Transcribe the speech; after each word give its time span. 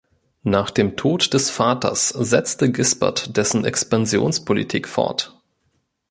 Nach 0.41 0.71
dem 0.71 0.97
Tod 0.97 1.31
des 1.31 1.51
Vaters 1.51 2.09
setzte 2.09 2.71
Gisbert 2.71 3.37
dessen 3.37 3.65
Expansionspolitik 3.65 4.87
fort. 4.87 5.39